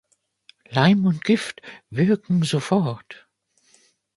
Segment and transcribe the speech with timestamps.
[0.67, 3.27] Leim und Gift wirken sofort.